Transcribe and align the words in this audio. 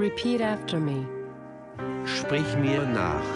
Repeat 0.00 0.40
after 0.40 0.80
me. 0.80 1.06
Sprich 2.06 2.56
mir 2.56 2.86
nach. 2.86 3.30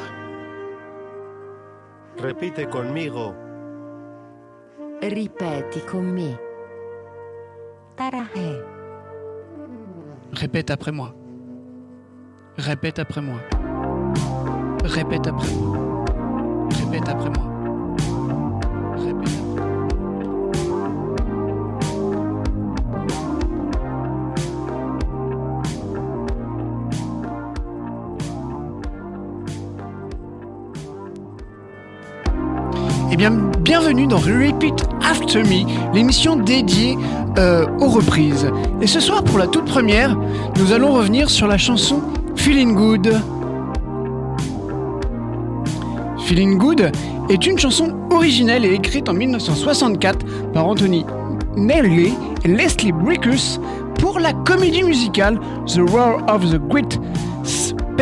Repite 2.17 2.65
conmigo. 2.71 3.35
Ripeti 5.03 5.81
con 5.81 6.15
me. 6.15 6.39
Tarahe. 7.97 8.65
Répète 10.33 10.71
après 10.71 10.93
moi. 10.93 11.15
Répète 12.57 12.99
après 12.99 13.21
moi. 13.21 13.41
Répète 14.85 15.27
après 15.27 15.45
moi. 15.45 16.07
Répète 16.81 17.09
après 17.11 17.29
moi. 17.29 17.54
Eh 33.15 33.17
bien, 33.17 33.31
bienvenue 33.61 34.09
dans 34.09 34.19
Repeat 34.19 34.87
After 35.01 35.45
Me, 35.45 35.95
l'émission 35.95 36.35
dédiée 36.35 36.99
euh, 37.39 37.65
aux 37.79 37.87
reprises. 37.87 38.51
Et 38.83 38.89
ce 38.89 38.99
soir, 38.99 39.23
pour 39.23 39.39
la 39.39 39.47
toute 39.47 39.67
première, 39.67 40.19
nous 40.57 40.73
allons 40.73 40.93
revenir 40.93 41.31
sur 41.31 41.47
la 41.47 41.57
chanson 41.57 42.03
Feeling 42.35 42.75
Good. 42.75 43.13
Feeling 46.25 46.59
Good 46.59 46.91
est 47.31 47.47
une 47.47 47.57
chanson 47.57 47.95
originelle 48.11 48.65
et 48.65 48.75
écrite 48.75 49.09
en 49.09 49.15
1964 49.15 50.53
par 50.53 50.67
Anthony 50.67 51.07
Nelly 51.57 52.15
et 52.45 52.49
Leslie 52.49 52.91
Brickus 52.91 53.61
pour 54.01 54.19
la 54.19 54.33
comédie 54.33 54.83
musicale 54.83 55.39
The 55.69 55.89
Roar 55.89 56.21
of 56.27 56.51
the 56.51 56.59
Great 56.69 56.99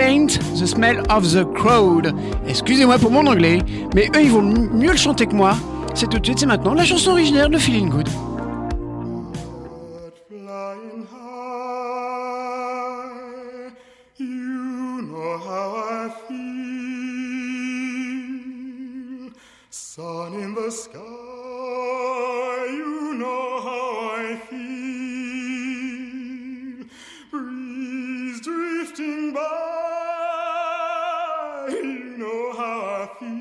The 0.02 0.66
Smell 0.66 1.00
of 1.10 1.32
the 1.32 1.44
Crowd. 1.54 2.12
Excusez-moi 2.48 2.98
pour 2.98 3.12
mon 3.12 3.24
anglais, 3.28 3.60
mais 3.94 4.10
eux 4.16 4.22
ils 4.24 4.32
vont 4.32 4.42
mieux 4.42 4.90
le 4.90 4.96
chanter 4.96 5.26
que 5.26 5.34
moi. 5.34 5.54
C'est 5.94 6.08
tout 6.08 6.18
de 6.18 6.24
suite, 6.24 6.40
c'est 6.40 6.46
maintenant 6.46 6.74
la 6.74 6.84
chanson 6.84 7.12
originaire 7.12 7.48
de 7.48 7.56
Feeling 7.56 7.88
Good. 7.88 8.08
You 31.72 32.16
know 32.18 32.52
how 32.56 32.80
I 33.02 33.06
feel. 33.18 33.32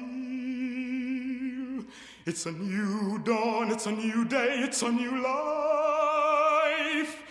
It's 2.25 2.45
a 2.45 2.51
new 2.51 3.17
dawn, 3.19 3.71
it's 3.71 3.85
a 3.88 3.91
new 3.91 4.25
day, 4.25 4.59
it's 4.59 4.81
a 4.83 4.91
new 4.91 5.21
life 5.21 7.23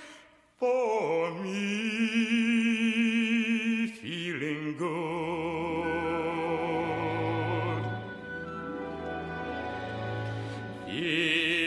for 0.59 1.31
me. 1.35 1.51
Feeling 3.89 4.77
good. 4.77 5.21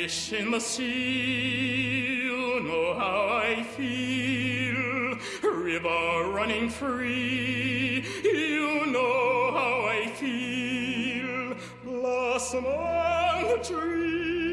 Fish 0.04 0.34
in 0.34 0.52
the 0.52 0.60
sea, 0.60 2.26
you 2.26 2.60
know 2.62 2.94
how 3.00 3.40
I 3.42 3.64
feel. 3.64 5.18
River 5.42 6.30
running 6.30 6.70
free, 6.70 7.63
Blossom 12.54 12.72
on 12.72 13.48
the 13.48 13.64
tree, 13.64 14.44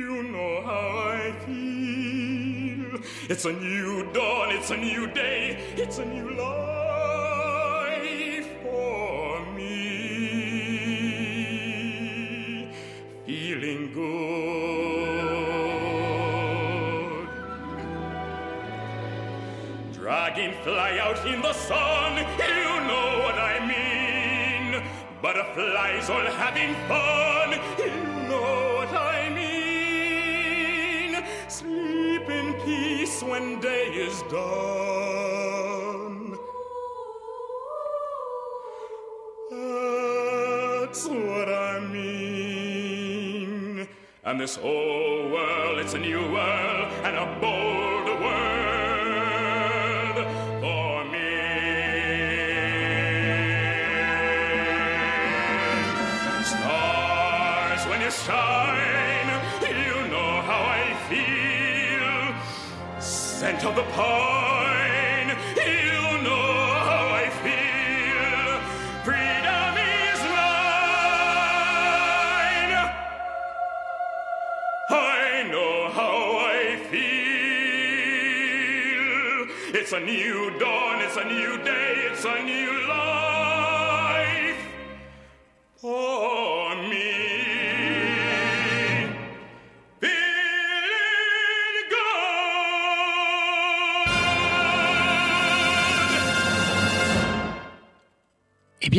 you 0.00 0.22
know 0.32 0.62
how 0.64 0.98
I 0.98 1.32
feel. 1.46 3.00
It's 3.28 3.44
a 3.44 3.52
new 3.52 4.12
dawn, 4.12 4.50
it's 4.50 4.70
a 4.70 4.76
new 4.76 5.06
day, 5.06 5.58
it's 5.76 5.98
a 5.98 6.04
new 6.04 6.30
life 6.36 6.67
Butterflies 25.98 26.10
all 26.10 26.26
having 26.38 26.74
fun, 26.86 27.50
you 27.78 27.90
know 28.28 28.76
what 28.76 28.92
I 28.92 29.30
mean. 29.30 31.24
Sleep 31.48 32.28
in 32.30 32.54
peace 32.64 33.20
when 33.22 33.58
day 33.60 33.88
is 33.88 34.22
done. 34.30 36.38
That's 39.50 41.08
what 41.08 41.48
I 41.48 41.80
mean. 41.80 43.88
And 44.24 44.40
this 44.40 44.56
whole 44.56 45.30
world, 45.30 45.78
it's 45.78 45.94
a 45.94 45.98
new 45.98 46.30
world 46.30 46.92
and 47.02 47.16
a 47.16 47.26
bolder 47.40 47.77
Scent 63.38 63.64
of 63.64 63.76
the 63.76 63.84
pine, 63.92 65.28
you 65.58 66.22
know 66.24 66.74
how 66.88 67.06
I 67.22 67.30
feel. 67.44 68.60
Freedom 69.04 69.76
is 69.78 70.20
mine. 70.34 71.54
I 74.90 75.46
know 75.52 75.88
how 75.90 76.18
I 76.50 76.82
feel. 76.90 77.20
It's 79.80 79.92
a 79.92 80.00
new 80.00 80.50
dawn, 80.58 81.00
it's 81.02 81.16
a 81.16 81.24
new 81.24 81.58
day, 81.62 82.08
it's 82.10 82.24
a 82.24 82.42
new 82.42 82.88
life 82.88 83.27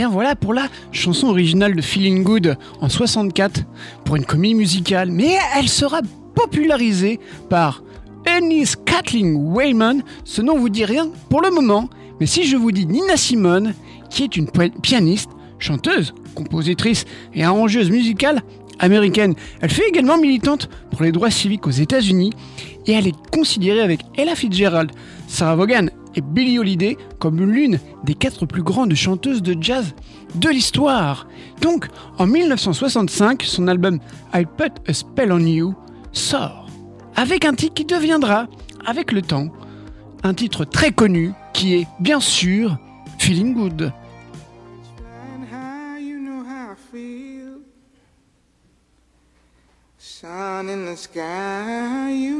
voilà 0.09 0.35
pour 0.35 0.53
la 0.53 0.67
chanson 0.91 1.27
originale 1.27 1.75
de 1.75 1.81
Feeling 1.81 2.23
Good 2.23 2.57
en 2.81 2.89
64 2.89 3.61
pour 4.05 4.15
une 4.15 4.25
comédie 4.25 4.55
musicale, 4.55 5.11
mais 5.11 5.37
elle 5.55 5.69
sera 5.69 6.01
popularisée 6.35 7.19
par 7.49 7.83
Ennis 8.25 8.73
Kathleen 8.85 9.35
Wayman. 9.35 10.03
Ce 10.23 10.41
nom 10.41 10.57
vous 10.57 10.69
dit 10.69 10.85
rien 10.85 11.09
pour 11.29 11.41
le 11.41 11.51
moment, 11.51 11.89
mais 12.19 12.25
si 12.25 12.45
je 12.45 12.57
vous 12.57 12.71
dis 12.71 12.85
Nina 12.85 13.17
Simone, 13.17 13.73
qui 14.09 14.23
est 14.23 14.35
une 14.35 14.49
pi- 14.49 14.71
pianiste, 14.81 15.29
chanteuse, 15.59 16.13
compositrice 16.35 17.05
et 17.33 17.43
arrangeuse 17.43 17.89
musicale 17.91 18.41
américaine, 18.79 19.35
elle 19.61 19.69
fut 19.69 19.83
également 19.87 20.17
militante 20.17 20.69
pour 20.91 21.03
les 21.03 21.11
droits 21.11 21.31
civiques 21.31 21.67
aux 21.67 21.71
États-Unis 21.71 22.31
et 22.87 22.93
elle 22.93 23.07
est 23.07 23.29
considérée 23.31 23.81
avec 23.81 23.99
Ella 24.17 24.35
Fitzgerald, 24.35 24.91
Sarah 25.27 25.55
Vaughan 25.55 25.87
et 26.15 26.21
Billie 26.21 26.59
Holiday 26.59 26.97
comme 27.19 27.39
l'une 27.41 27.79
des 28.03 28.13
quatre 28.13 28.45
plus 28.45 28.63
grandes 28.63 28.93
chanteuses 28.93 29.41
de 29.41 29.55
jazz 29.61 29.93
de 30.35 30.49
l'histoire. 30.49 31.27
Donc, 31.61 31.87
en 32.17 32.27
1965, 32.27 33.43
son 33.43 33.67
album 33.67 33.99
I 34.33 34.45
Put 34.45 34.71
a 34.87 34.93
Spell 34.93 35.31
on 35.31 35.39
You 35.39 35.75
sort, 36.11 36.67
avec 37.15 37.45
un 37.45 37.53
titre 37.53 37.73
qui 37.73 37.85
deviendra, 37.85 38.47
avec 38.85 39.11
le 39.11 39.21
temps, 39.21 39.49
un 40.23 40.33
titre 40.33 40.65
très 40.65 40.91
connu 40.91 41.33
qui 41.53 41.75
est 41.75 41.87
bien 41.99 42.19
sûr 42.19 42.77
Feeling 43.17 43.53
Good. 43.53 43.91
Sun 50.21 50.67
in 50.67 50.85
the 50.85 50.97
sky, 50.97 52.11
you. 52.11 52.39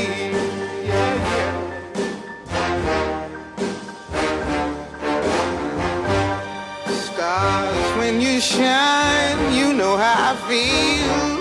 Stars, 7.41 7.97
when 7.97 8.21
you 8.21 8.39
shine, 8.39 9.51
you 9.51 9.73
know 9.73 9.97
how 9.97 10.31
I 10.31 10.35
feel. 10.47 11.39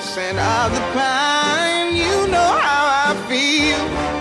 Scent 0.00 0.36
of 0.36 0.72
the 0.74 0.80
pine, 0.98 1.94
you 1.94 2.26
know 2.26 2.50
how 2.66 2.82
I 3.06 3.14
feel. 3.28 4.17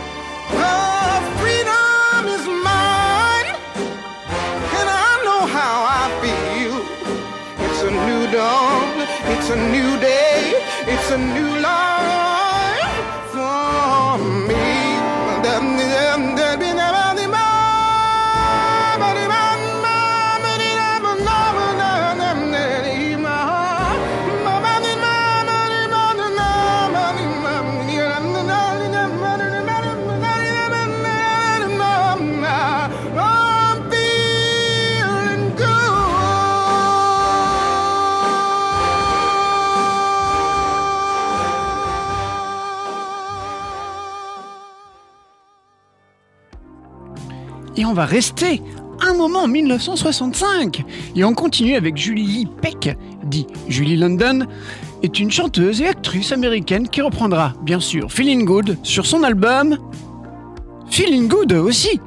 Va 47.97 48.05
rester 48.05 48.61
un 49.01 49.15
moment 49.15 49.39
en 49.39 49.47
1965. 49.47 50.83
Et 51.15 51.23
on 51.23 51.33
continue 51.33 51.73
avec 51.73 51.97
Julie 51.97 52.47
Peck, 52.61 52.95
dit 53.23 53.47
Julie 53.69 53.97
London, 53.97 54.45
est 55.01 55.19
une 55.19 55.31
chanteuse 55.31 55.81
et 55.81 55.87
actrice 55.87 56.31
américaine 56.31 56.87
qui 56.89 57.01
reprendra, 57.01 57.53
bien 57.63 57.79
sûr, 57.79 58.11
Feeling 58.11 58.45
Good 58.45 58.77
sur 58.83 59.07
son 59.07 59.23
album 59.23 59.79
Feeling 60.91 61.27
Good 61.27 61.53
aussi. 61.53 61.99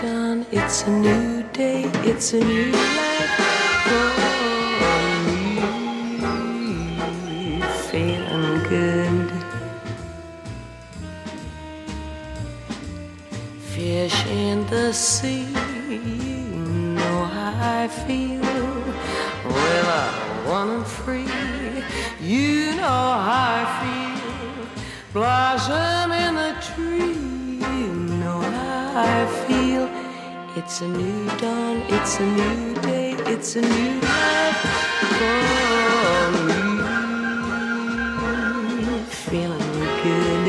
Dawn, 0.00 0.46
it's 0.50 0.82
a 0.82 0.90
new 0.90 1.42
day, 1.52 1.84
it's 2.04 2.32
a 2.32 2.38
new 2.38 2.72
life 2.72 3.30
for 3.84 4.08
me. 5.26 5.60
Feeling 7.90 8.58
good. 8.68 9.30
Fish 13.72 14.26
in 14.26 14.66
the 14.66 14.92
sea, 14.92 15.46
you 15.88 16.44
know 16.98 17.24
how 17.24 17.82
I 17.82 17.88
feel. 17.88 18.42
River 19.44 20.04
running 20.46 20.84
free, 20.84 21.28
you 22.20 22.72
know 22.76 23.02
how 23.28 23.60
I 23.60 23.64
feel. 23.80 24.66
Blossom 25.12 26.12
in 26.12 26.34
the 26.36 26.54
tree, 26.68 27.14
you 27.66 27.92
know 28.20 28.40
how 28.40 28.92
I 28.94 29.26
feel. 29.26 29.41
It's 30.64 30.80
a 30.80 30.86
new 30.86 31.26
dawn, 31.38 31.82
it's 31.88 32.20
a 32.20 32.24
new 32.24 32.74
day, 32.82 33.14
it's 33.26 33.56
a 33.56 33.60
new 33.60 34.00
life 34.00 34.60
for 35.18 36.30
me. 36.46 36.60
Feeling 39.26 39.72
good. 40.04 40.46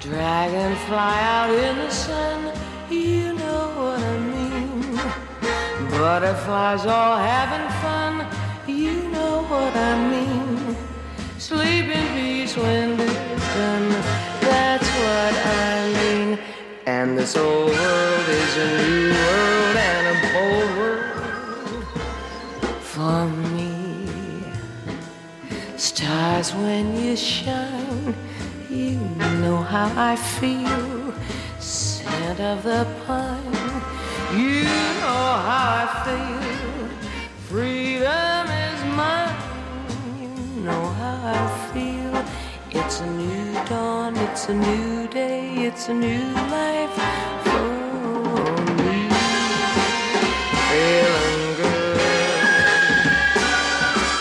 Dragonfly 0.00 1.14
out 1.36 1.50
in 1.50 1.76
the 1.76 1.90
sun, 1.90 2.40
you 2.88 3.34
know 3.34 3.68
what 3.76 4.00
I 4.00 4.18
mean. 4.32 4.96
Butterflies 5.90 6.86
all 6.86 7.18
having 7.18 7.68
fun, 7.82 8.26
you 8.66 9.06
know 9.10 9.42
what 9.50 9.76
I 9.76 9.94
mean. 10.12 10.76
Sleep 11.36 11.84
in 11.84 12.06
peace 12.14 12.56
when 12.56 12.87
this 17.28 17.36
old 17.36 17.70
world 17.70 18.28
is 18.28 18.56
a 18.56 18.68
new 18.88 19.10
world 19.12 19.76
and 19.76 20.04
a 20.12 20.18
bold 20.32 20.70
world 20.78 21.84
for 22.80 23.20
me. 23.52 23.74
Stars 25.76 26.54
when 26.54 26.96
you 26.96 27.14
shine, 27.16 28.14
you 28.70 28.96
know 29.42 29.58
how 29.58 29.92
I 29.94 30.16
feel. 30.16 31.12
Scent 31.58 32.40
of 32.40 32.62
the 32.62 32.86
pine, 33.06 33.82
you 34.32 34.64
know 35.02 35.26
how 35.48 35.82
I 35.82 35.88
feel. 36.06 36.88
Freedom 37.50 38.46
is 38.66 38.80
mine, 39.00 39.36
you 40.18 40.32
know 40.64 40.84
how 41.00 41.16
I 41.40 41.44
feel. 41.72 42.14
It's 42.70 43.00
a 43.00 43.06
new 43.06 43.37
dawn, 43.66 44.16
it's 44.16 44.48
a 44.48 44.54
new 44.54 45.08
day, 45.08 45.66
it's 45.66 45.88
a 45.88 45.94
new 45.94 46.32
life 46.56 46.96
for 47.44 47.68
me. 48.82 49.08
Feeling 50.68 51.44
good. 51.62 52.00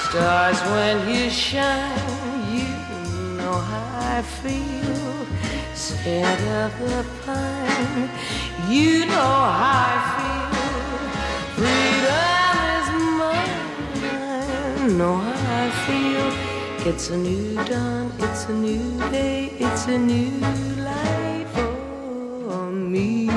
Stars 0.10 0.60
when 0.74 0.98
you 1.14 1.30
shine, 1.30 2.56
you 2.56 2.68
know 3.38 3.58
how 3.72 4.18
I 4.18 4.22
feel. 4.22 5.28
scent 5.76 6.42
of 6.64 6.80
the 6.80 7.06
pine. 7.26 8.10
You 8.70 9.06
know 9.06 9.36
how 9.60 9.88
I 9.90 9.98
feel. 10.16 10.98
Freedom 11.58 12.58
is 12.78 12.88
mine. 13.20 14.98
Know 14.98 15.16
how 15.18 15.64
I 15.64 15.70
feel. 15.86 16.47
It's 16.90 17.10
a 17.10 17.18
new 17.18 17.54
dawn. 17.66 18.14
It's 18.18 18.46
a 18.46 18.54
new 18.54 18.98
day. 19.12 19.52
It's 19.60 19.88
a 19.88 19.98
new 19.98 20.40
life 20.80 21.52
for 21.52 22.72
me. 22.72 23.28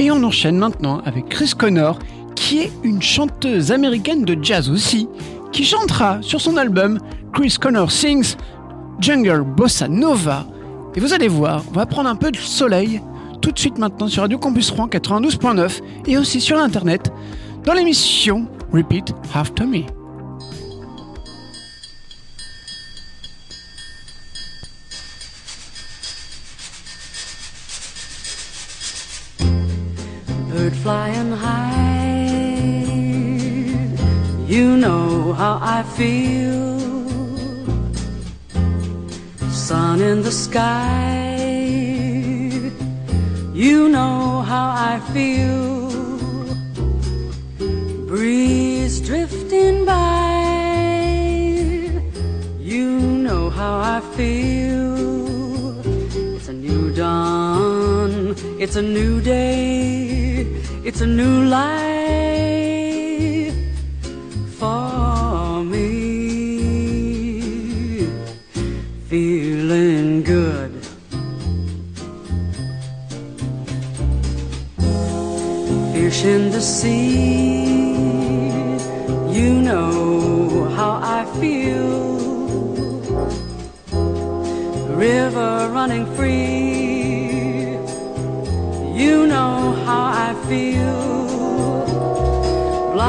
Et 0.00 0.10
on 0.10 0.22
enchaîne 0.24 0.58
maintenant 0.58 1.00
avec 1.04 1.28
Chris 1.28 1.52
Connor, 1.56 1.98
qui 2.48 2.60
est 2.60 2.72
une 2.82 3.02
chanteuse 3.02 3.72
américaine 3.72 4.24
de 4.24 4.34
jazz 4.42 4.70
aussi, 4.70 5.06
qui 5.52 5.66
chantera 5.66 6.22
sur 6.22 6.40
son 6.40 6.56
album 6.56 6.98
Chris 7.34 7.56
Connor 7.60 7.92
Sings 7.92 8.36
Jungle 9.00 9.42
Bossa 9.42 9.86
Nova. 9.86 10.46
Et 10.94 11.00
vous 11.00 11.12
allez 11.12 11.28
voir, 11.28 11.62
on 11.68 11.74
va 11.74 11.84
prendre 11.84 12.08
un 12.08 12.16
peu 12.16 12.30
de 12.30 12.38
soleil 12.38 13.02
tout 13.42 13.52
de 13.52 13.58
suite 13.58 13.76
maintenant 13.76 14.08
sur 14.08 14.22
Radio 14.22 14.38
Campus 14.38 14.70
Rouen 14.70 14.86
92.9 14.86 15.82
et 16.06 16.16
aussi 16.16 16.40
sur 16.40 16.58
internet 16.58 17.12
dans 17.66 17.74
l'émission 17.74 18.48
Repeat 18.72 19.12
After 19.34 19.66
Me. 19.66 19.97
You 34.58 34.76
know 34.76 35.34
how 35.34 35.60
I 35.62 35.84
feel. 35.84 36.80
Sun 39.50 40.00
in 40.00 40.22
the 40.22 40.32
sky. 40.32 41.38
You 43.54 43.88
know 43.88 44.42
how 44.50 44.68
I 44.92 44.94
feel. 45.14 45.92
Breeze 48.08 49.00
drifting 49.00 49.84
by. 49.84 50.40
You 52.58 52.90
know 53.26 53.50
how 53.50 53.74
I 53.96 54.00
feel. 54.16 54.96
It's 56.34 56.48
a 56.48 56.52
new 56.52 56.92
dawn. 56.92 58.34
It's 58.58 58.74
a 58.74 58.82
new 58.82 59.20
day. 59.20 60.46
It's 60.82 61.00
a 61.00 61.06
new 61.06 61.44
life 61.44 62.67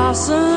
Blossom 0.10 0.49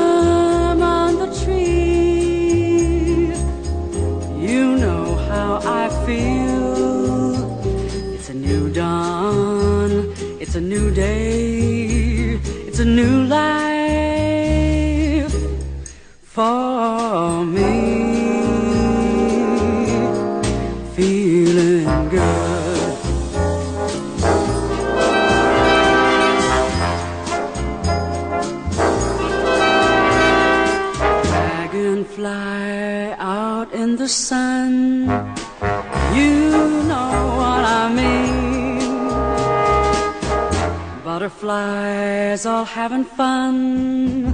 Butterflies 41.53 42.45
all 42.47 42.65
having 42.65 43.05
fun. 43.05 44.33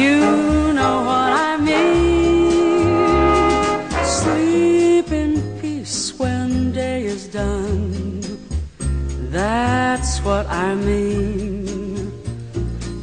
You 0.00 0.18
know 0.78 0.96
what 1.08 1.30
I 1.48 1.56
mean. 1.56 3.00
Sleep 4.04 5.08
in 5.22 5.32
peace 5.60 6.18
when 6.18 6.72
day 6.72 7.04
is 7.04 7.28
done. 7.28 8.20
That's 9.30 10.18
what 10.26 10.44
I 10.48 10.74
mean. 10.74 12.12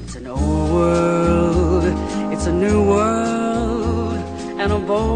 It's 0.03 0.15
an 0.15 0.27
old 0.27 0.69
world, 0.77 1.85
it's 2.31 2.45
a 2.45 2.53
new 2.53 2.79
world, 2.93 4.17
and 4.59 4.71
a 4.71 4.79
bold 4.89 5.12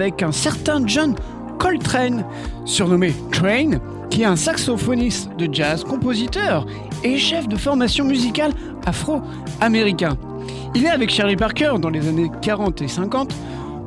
avec 0.00 0.22
un 0.22 0.32
certain 0.32 0.86
John 0.86 1.14
Coltrane, 1.58 2.24
surnommé 2.64 3.12
Train, 3.32 3.80
qui 4.10 4.22
est 4.22 4.26
un 4.26 4.36
saxophoniste 4.36 5.30
de 5.36 5.52
jazz, 5.52 5.82
compositeur 5.82 6.66
et 7.02 7.18
chef 7.18 7.48
de 7.48 7.56
formation 7.56 8.04
musicale 8.04 8.52
afro-américain. 8.86 10.16
Il 10.74 10.84
est 10.84 10.90
avec 10.90 11.10
Charlie 11.10 11.36
Parker 11.36 11.72
dans 11.80 11.90
les 11.90 12.08
années 12.08 12.30
40 12.42 12.82
et 12.82 12.88
50 12.88 13.34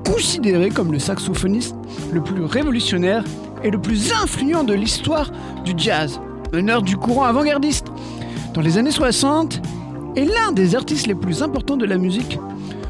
considéré 0.05 0.69
comme 0.69 0.91
le 0.91 0.99
saxophoniste 0.99 1.75
le 2.11 2.21
plus 2.21 2.43
révolutionnaire 2.43 3.23
et 3.63 3.71
le 3.71 3.79
plus 3.79 4.11
influent 4.11 4.63
de 4.63 4.73
l'histoire 4.73 5.31
du 5.63 5.73
jazz, 5.77 6.19
meneur 6.51 6.81
du 6.81 6.97
courant 6.97 7.23
avant-gardiste. 7.23 7.87
Dans 8.53 8.61
les 8.61 8.77
années 8.77 8.91
60, 8.91 9.61
est 10.17 10.25
l'un 10.25 10.51
des 10.51 10.75
artistes 10.75 11.07
les 11.07 11.15
plus 11.15 11.41
importants 11.41 11.77
de 11.77 11.85
la 11.85 11.97
musique 11.97 12.37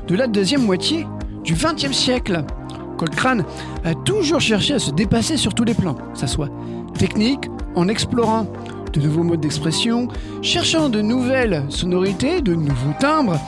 de 0.08 0.16
la 0.16 0.26
deuxième 0.26 0.64
moitié 0.64 1.06
du 1.44 1.54
XXe 1.54 1.92
siècle. 1.92 2.44
Coltrane 3.02 3.46
a 3.84 3.96
toujours 3.96 4.40
cherché 4.40 4.76
à 4.76 4.80
se 4.80 4.92
dépasser 4.92 5.36
sur 5.36 5.56
tous 5.56 5.64
les 5.64 5.74
plans, 5.74 5.96
que 5.96 6.20
ça 6.20 6.28
soit 6.28 6.52
technique, 7.00 7.50
en 7.74 7.88
explorant 7.88 8.46
de 8.94 9.00
nouveaux 9.02 9.24
modes 9.24 9.40
d'expression, 9.40 10.08
cherchant 10.44 10.88
de 10.88 11.02
nouvelles 11.02 11.64
sonorités, 11.70 12.44
de 12.44 12.54
nouveaux 12.54 12.94
timbres 13.00 13.40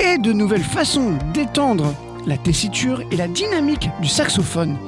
et 0.00 0.16
de 0.16 0.32
nouvelles 0.32 0.62
façons 0.62 1.12
d'étendre 1.34 1.92
la 2.26 2.38
tessiture 2.38 3.02
et 3.10 3.16
la 3.16 3.28
dynamique 3.28 3.90
du 4.00 4.08
saxophone. 4.08 4.78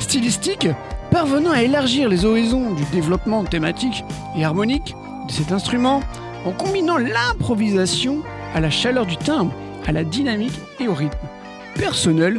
Stylistique, 0.00 0.68
parvenant 1.10 1.52
à 1.52 1.62
élargir 1.62 2.10
les 2.10 2.26
horizons 2.26 2.74
du 2.74 2.84
développement 2.92 3.42
thématique 3.44 4.04
et 4.36 4.44
harmonique 4.44 4.94
de 5.28 5.32
cet 5.32 5.50
instrument 5.50 6.02
en 6.44 6.52
combinant 6.52 6.98
l'improvisation 6.98 8.18
à 8.54 8.60
la 8.60 8.68
chaleur 8.68 9.06
du 9.06 9.16
timbre, 9.16 9.54
à 9.86 9.92
la 9.92 10.04
dynamique 10.04 10.60
et 10.78 10.88
au 10.88 10.94
rythme. 10.94 11.16
Personnel, 11.74 12.36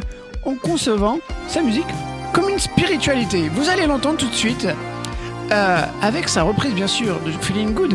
concevant 0.54 1.18
sa 1.46 1.62
musique 1.62 1.86
comme 2.32 2.48
une 2.48 2.58
spiritualité. 2.58 3.48
Vous 3.48 3.68
allez 3.68 3.86
l'entendre 3.86 4.18
tout 4.18 4.28
de 4.28 4.34
suite 4.34 4.68
euh, 5.50 5.82
avec 6.02 6.28
sa 6.28 6.42
reprise 6.42 6.74
bien 6.74 6.86
sûr 6.86 7.18
de 7.20 7.30
Feeling 7.30 7.74
Good, 7.74 7.94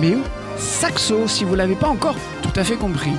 mais 0.00 0.16
saxo 0.56 1.26
si 1.26 1.44
vous 1.44 1.54
l'avez 1.54 1.74
pas 1.74 1.88
encore 1.88 2.16
tout 2.42 2.52
à 2.56 2.64
fait 2.64 2.76
compris. 2.76 3.12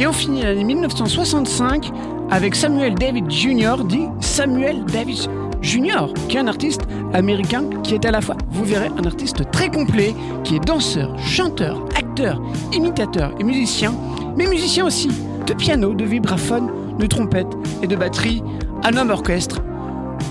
Et 0.00 0.06
on 0.06 0.14
finit 0.14 0.40
l'année 0.40 0.64
1965 0.64 1.92
avec 2.30 2.54
Samuel 2.54 2.94
David 2.94 3.30
Jr., 3.30 3.84
dit 3.84 4.06
Samuel 4.20 4.82
Davis 4.86 5.28
Jr., 5.60 6.06
qui 6.26 6.38
est 6.38 6.40
un 6.40 6.46
artiste 6.46 6.80
américain 7.12 7.64
qui 7.84 7.96
est 7.96 8.06
à 8.06 8.10
la 8.10 8.22
fois, 8.22 8.36
vous 8.48 8.64
verrez, 8.64 8.88
un 8.96 9.04
artiste 9.04 9.50
très 9.50 9.68
complet, 9.68 10.14
qui 10.42 10.56
est 10.56 10.64
danseur, 10.64 11.18
chanteur, 11.18 11.84
acteur, 11.94 12.40
imitateur 12.72 13.34
et 13.38 13.44
musicien, 13.44 13.92
mais 14.38 14.46
musicien 14.46 14.86
aussi 14.86 15.10
de 15.46 15.52
piano, 15.52 15.92
de 15.92 16.06
vibraphone, 16.06 16.70
de 16.98 17.06
trompette 17.06 17.52
et 17.82 17.86
de 17.86 17.94
batterie, 17.94 18.42
un 18.82 18.96
homme 18.96 19.10
orchestre 19.10 19.60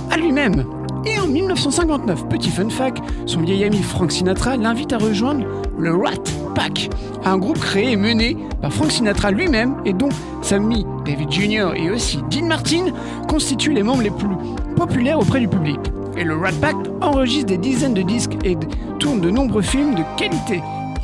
à 0.10 0.18
lui-même. 0.18 0.79
Et 1.06 1.20
en 1.20 1.28
1959, 1.28 2.28
petit 2.28 2.50
fun 2.50 2.70
fact, 2.70 3.00
son 3.26 3.42
vieil 3.42 3.64
ami 3.64 3.82
Frank 3.82 4.12
Sinatra 4.12 4.58
l'invite 4.58 4.94
à 4.94 4.98
rejoindre 4.98 5.46
le 5.78 5.96
Rat 5.96 6.24
Pack, 6.56 6.90
un 7.24 7.38
groupe 7.38 7.60
créé 7.60 7.92
et 7.92 7.96
mené 7.96 8.36
par 8.62 8.74
Frank 8.74 8.92
Sinatra 8.92 9.32
lui-même 9.32 9.76
et 9.86 9.94
dont 9.94 10.10
Sammy 10.42 10.86
David 11.06 11.32
Jr. 11.32 11.70
et 11.76 11.90
aussi 11.90 12.20
Dean 12.30 12.48
Martin 12.48 12.88
constituent 13.28 13.74
les 13.74 13.84
membres 13.84 14.02
les 14.02 14.12
plus 14.12 14.28
populaires 14.76 15.20
auprès 15.20 15.40
du 15.40 15.48
public. 15.48 15.80
Et 16.18 16.24
le 16.24 16.36
Rat 16.36 16.52
Pack 16.60 16.76
enregistre 17.02 17.48
des 17.48 17.58
dizaines 17.58 17.94
de 17.94 18.02
disques 18.02 18.38
et 18.44 18.58
tourne 19.00 19.22
de 19.22 19.30
nombreux 19.30 19.62
films 19.62 19.96
de 19.96 20.04
qualité 20.18 20.62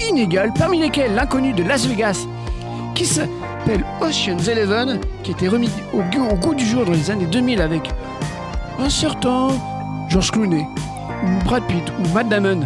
inégale, 0.09 0.51
parmi 0.57 0.79
lesquels 0.79 1.15
l'inconnu 1.15 1.53
de 1.53 1.63
Las 1.63 1.87
Vegas, 1.87 2.25
qui 2.95 3.05
s'appelle 3.05 3.85
Ocean's 4.01 4.47
Eleven, 4.47 4.99
qui 5.23 5.31
était 5.31 5.47
remis 5.47 5.69
au, 5.93 6.01
goût 6.35 6.53
du 6.53 6.65
jour 6.65 6.83
dans 6.85 6.91
les 6.91 7.11
années 7.11 7.27
2000 7.27 7.61
avec 7.61 7.89
un 8.79 8.89
certain 8.89 9.47
George 10.09 10.31
Clooney, 10.31 10.65
Brad 11.45 11.63
Pitt, 11.67 11.83
ou 11.99 12.13
Matt 12.13 12.29
Damon, 12.29 12.65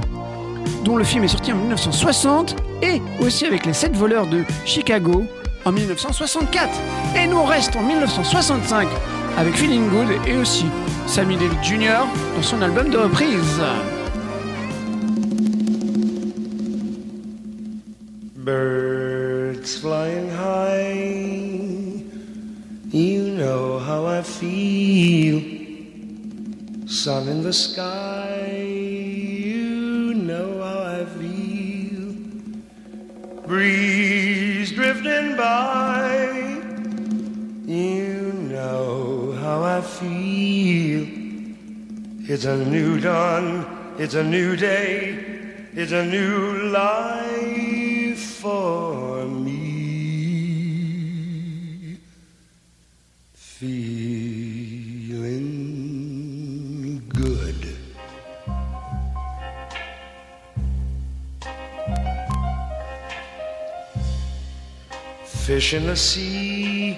dont 0.84 0.97
le 0.97 1.04
film 1.04 1.23
est 1.23 1.30
sorti 1.30 1.52
en 1.52 1.58
1960, 1.58 2.56
et 2.82 3.02
aussi 3.19 3.45
avec 3.45 3.65
les 3.65 3.73
7 3.73 3.95
voleurs 3.95 4.28
de 4.28 4.43
Chicago 4.65 5.23
en 5.65 5.71
1964. 5.71 6.69
Et 7.15 7.28
nous 7.28 7.38
on 7.38 7.45
reste 7.45 7.75
en 7.75 7.84
1965 7.84 8.88
avec 9.38 9.56
Feeling 9.56 9.89
Good 9.89 10.10
et 10.28 10.38
aussi 10.38 10.65
Sammy 11.08 11.36
Davis 11.38 11.58
Jr. 11.63 12.06
dans 12.36 12.43
son 12.43 12.62
album 12.62 12.89
de 12.89 12.97
reprise. 12.97 13.62
Birds 18.36 19.78
flying 19.80 20.30
high, 20.30 22.04
you 22.91 23.36
know 23.36 23.80
how 23.80 24.08
I 24.08 24.21
feel. 24.23 24.59
Sun 27.03 27.29
in 27.29 27.41
the 27.43 27.53
sky, 27.53 28.57
you 28.57 30.13
know 30.15 30.62
how 30.62 30.79
I 30.99 31.05
feel. 31.05 32.13
Breeze 33.47 34.73
drifting 34.73 35.38
by, 35.38 36.59
you 37.65 38.33
know 38.51 39.31
how 39.39 39.63
I 39.63 39.79
feel. 39.79 41.07
It's 42.29 42.43
a 42.43 42.57
new 42.65 42.99
dawn, 42.99 43.95
it's 43.97 44.15
a 44.15 44.23
new 44.23 44.57
day, 44.57 45.23
it's 45.71 45.93
a 45.93 46.03
new 46.05 46.67
life 46.67 48.19
for 48.19 49.25
me. 49.25 49.69
Feeling 53.35 54.18
Fish 65.49 65.73
in 65.73 65.88
the 65.88 65.95
sea, 65.95 66.95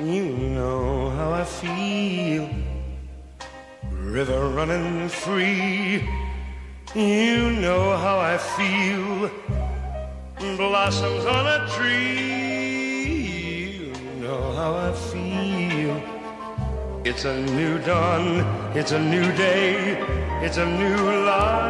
you 0.00 0.24
know 0.56 1.08
how 1.10 1.30
I 1.30 1.44
feel. 1.44 2.50
River 3.92 4.48
running 4.48 5.08
free, 5.08 6.02
you 6.96 7.52
know 7.62 7.96
how 7.96 8.18
I 8.18 8.36
feel. 8.38 9.30
Blossoms 10.56 11.24
on 11.26 11.46
a 11.46 11.68
tree, 11.76 12.72
you 13.78 13.92
know 14.20 14.50
how 14.58 14.74
I 14.74 14.90
feel. 15.12 16.02
It's 17.04 17.24
a 17.24 17.40
new 17.40 17.78
dawn, 17.78 18.44
it's 18.74 18.90
a 18.90 18.98
new 18.98 19.30
day, 19.36 19.96
it's 20.42 20.56
a 20.56 20.66
new 20.66 21.24
life 21.24 21.65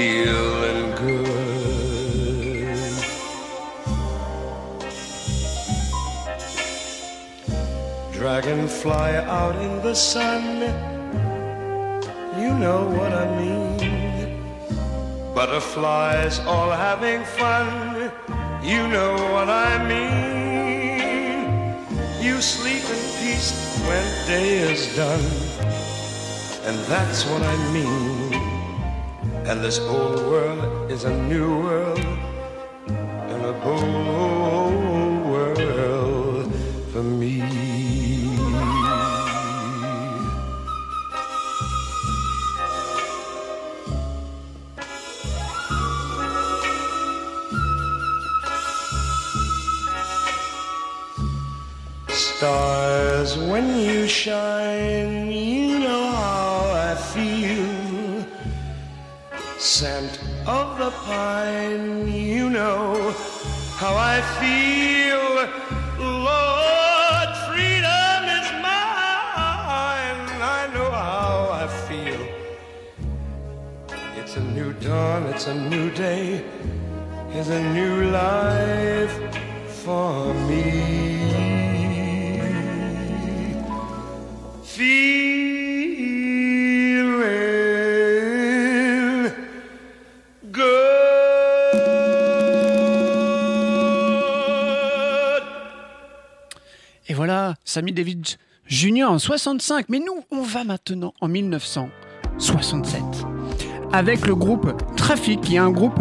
Feeling 0.00 0.92
good. 0.96 2.78
Dragonfly 8.10 9.10
out 9.38 9.56
in 9.56 9.82
the 9.82 9.94
sun, 9.94 10.44
you 12.40 12.50
know 12.54 12.80
what 12.96 13.12
I 13.12 13.26
mean. 13.40 14.40
Butterflies 15.34 16.38
all 16.46 16.70
having 16.70 17.22
fun, 17.36 18.10
you 18.64 18.88
know 18.88 19.12
what 19.34 19.50
I 19.50 19.70
mean. 19.92 21.76
You 22.24 22.40
sleep 22.40 22.84
in 22.96 23.02
peace 23.20 23.52
when 23.86 24.06
day 24.26 24.60
is 24.72 24.96
done, 24.96 25.26
and 26.64 26.78
that's 26.88 27.26
what 27.26 27.42
I 27.42 27.56
mean. 27.74 28.19
And 29.50 29.64
this 29.64 29.80
old 29.80 30.14
world 30.30 30.88
is 30.92 31.02
a 31.02 31.10
new 31.24 31.58
world, 31.58 31.98
it's 75.40 75.48
a 75.48 75.54
new 75.54 75.88
day, 75.92 76.44
it's 77.32 77.48
a 77.48 77.62
new 77.72 78.10
life 78.10 79.18
for 79.82 80.34
me. 80.46 81.00
Et 97.08 97.14
voilà, 97.14 97.54
Sammy 97.64 97.92
David 97.92 98.26
Jr. 98.66 99.04
en 99.04 99.18
65. 99.18 99.88
Mais 99.88 100.00
nous, 100.00 100.22
on 100.30 100.42
va 100.42 100.64
maintenant 100.64 101.14
en 101.22 101.28
1967 101.28 103.00
avec 103.92 104.26
le 104.26 104.34
groupe 104.34 104.72
Traffic, 104.96 105.40
qui 105.40 105.56
est 105.56 105.58
un 105.58 105.70
groupe 105.70 106.00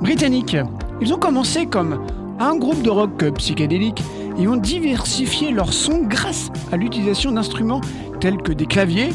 britannique. 0.00 0.56
Ils 1.00 1.12
ont 1.12 1.18
commencé 1.18 1.66
comme 1.66 2.00
un 2.38 2.56
groupe 2.56 2.82
de 2.82 2.90
rock 2.90 3.24
psychédélique 3.36 4.02
et 4.38 4.48
ont 4.48 4.56
diversifié 4.56 5.50
leur 5.50 5.72
son 5.72 6.02
grâce 6.02 6.50
à 6.72 6.76
l'utilisation 6.76 7.32
d'instruments 7.32 7.80
tels 8.20 8.38
que 8.38 8.52
des 8.52 8.66
claviers, 8.66 9.10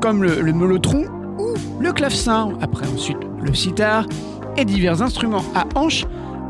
comme 0.00 0.22
le, 0.22 0.40
le 0.40 0.52
ou 0.52 1.54
le 1.80 1.92
clavecin, 1.92 2.50
après 2.60 2.86
ensuite 2.88 3.18
le 3.42 3.54
sitar 3.54 4.06
et 4.56 4.64
divers 4.64 5.02
instruments 5.02 5.44
à 5.54 5.66
hanches 5.74 6.06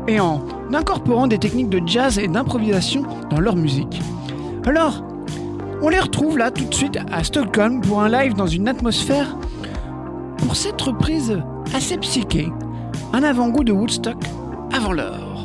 et 0.07 0.19
en 0.19 0.41
incorporant 0.73 1.27
des 1.27 1.37
techniques 1.37 1.69
de 1.69 1.81
jazz 1.85 2.17
et 2.17 2.27
d'improvisation 2.27 3.03
dans 3.29 3.39
leur 3.39 3.55
musique. 3.55 4.01
Alors, 4.65 5.03
on 5.81 5.89
les 5.89 5.99
retrouve 5.99 6.37
là 6.37 6.49
tout 6.49 6.65
de 6.65 6.73
suite 6.73 6.97
à 7.11 7.23
Stockholm 7.23 7.81
pour 7.81 8.01
un 8.01 8.09
live 8.09 8.33
dans 8.33 8.47
une 8.47 8.67
atmosphère 8.67 9.37
pour 10.37 10.55
cette 10.55 10.81
reprise 10.81 11.41
assez 11.73 11.97
psyché, 11.97 12.47
un 13.13 13.23
avant-goût 13.23 13.63
de 13.63 13.71
Woodstock 13.71 14.17
avant 14.73 14.93
l'heure. 14.93 15.36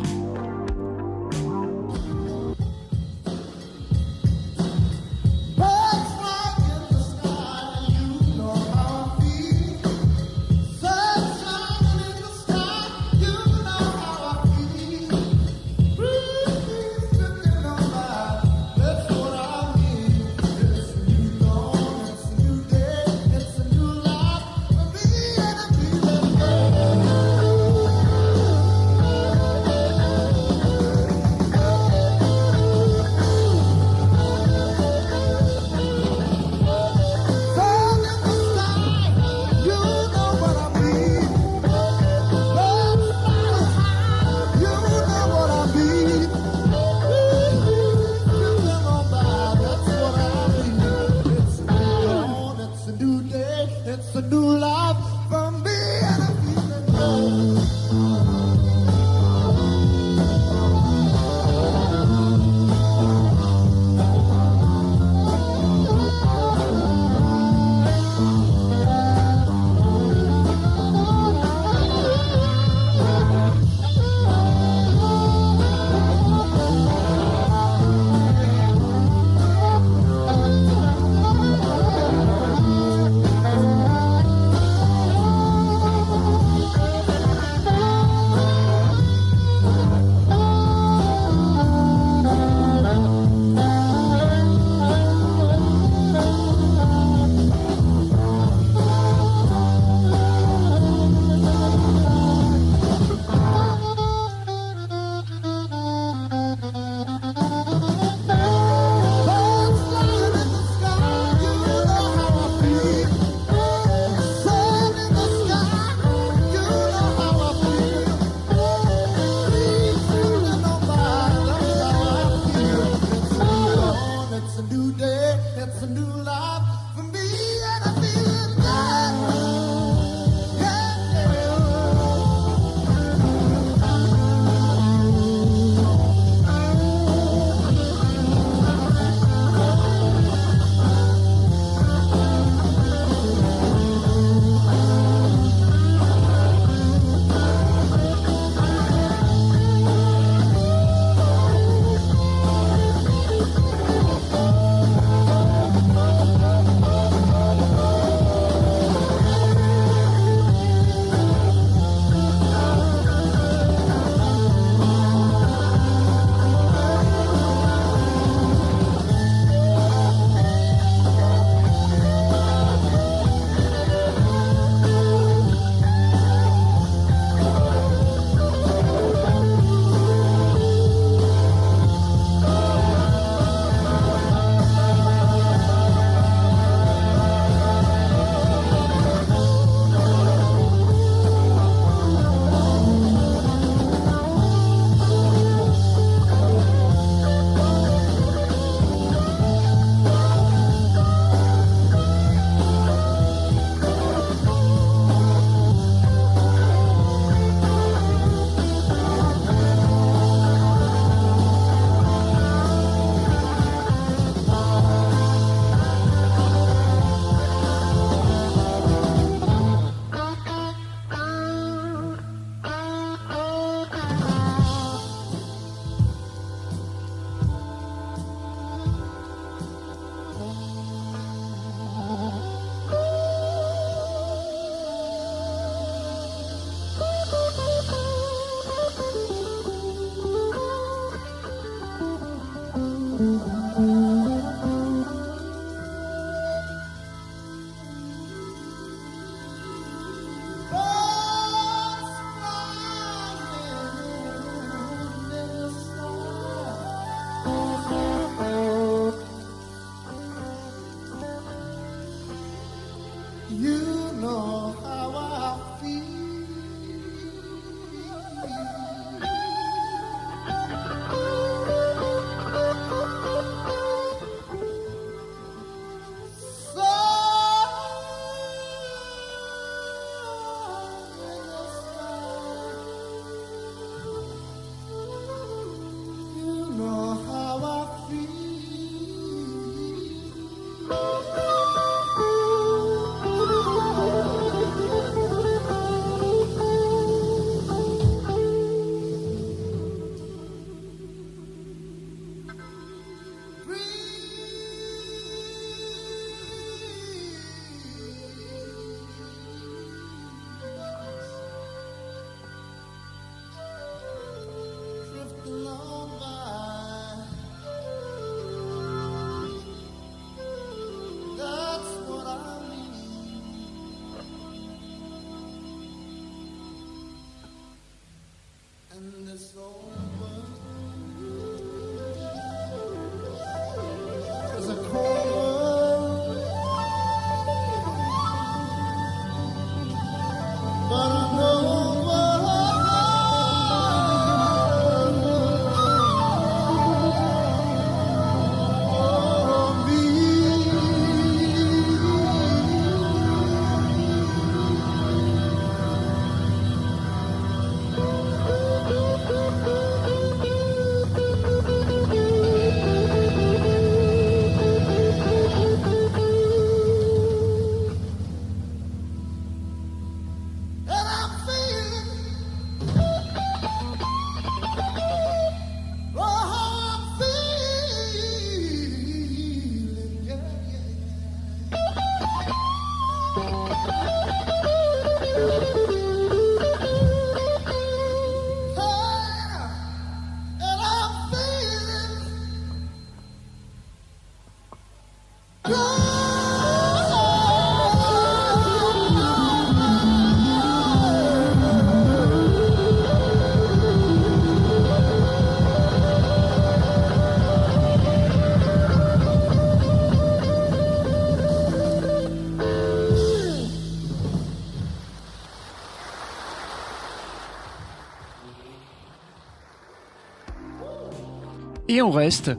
Et 421.92 422.00
on 422.00 422.10
reste 422.10 422.50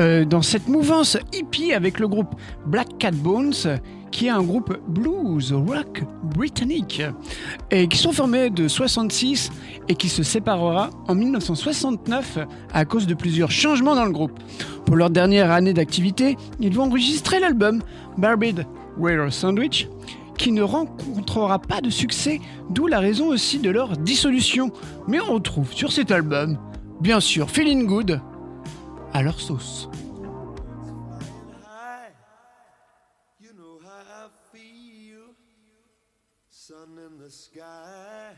euh, 0.00 0.24
dans 0.24 0.42
cette 0.42 0.66
mouvance 0.66 1.16
hippie 1.32 1.72
avec 1.72 2.00
le 2.00 2.08
groupe 2.08 2.34
Black 2.66 2.98
Cat 2.98 3.12
Bones, 3.12 3.78
qui 4.10 4.26
est 4.26 4.30
un 4.30 4.42
groupe 4.42 4.76
blues 4.88 5.52
rock 5.52 6.02
britannique, 6.24 7.00
et 7.70 7.86
qui 7.86 7.96
sont 7.96 8.10
formés 8.10 8.50
de 8.50 8.66
66 8.66 9.52
et 9.88 9.94
qui 9.94 10.08
se 10.08 10.24
séparera 10.24 10.90
en 11.06 11.14
1969 11.14 12.38
à 12.72 12.84
cause 12.84 13.06
de 13.06 13.14
plusieurs 13.14 13.52
changements 13.52 13.94
dans 13.94 14.04
le 14.04 14.10
groupe. 14.10 14.36
Pour 14.84 14.96
leur 14.96 15.10
dernière 15.10 15.52
année 15.52 15.74
d'activité, 15.74 16.36
ils 16.58 16.74
vont 16.74 16.86
enregistrer 16.86 17.38
l'album 17.38 17.84
Barbed 18.18 18.66
Whale 18.98 19.30
Sandwich, 19.30 19.88
qui 20.36 20.50
ne 20.50 20.62
rencontrera 20.62 21.60
pas 21.60 21.80
de 21.80 21.88
succès, 21.88 22.40
d'où 22.70 22.88
la 22.88 22.98
raison 22.98 23.28
aussi 23.28 23.60
de 23.60 23.70
leur 23.70 23.96
dissolution. 23.96 24.72
Mais 25.06 25.20
on 25.20 25.34
retrouve 25.34 25.72
sur 25.72 25.92
cet 25.92 26.10
album, 26.10 26.58
bien 27.00 27.20
sûr, 27.20 27.48
Feeling 27.48 27.86
Good, 27.86 28.20
à 29.12 29.22
leur 29.22 29.40
sauce. 29.40 29.88
You 33.40 33.52
know 33.54 33.78
how 33.82 34.26
I 34.26 34.28
feel. 34.52 35.34
Sun 36.48 36.98
in 36.98 37.18
the 37.18 37.30
sky. 37.30 38.34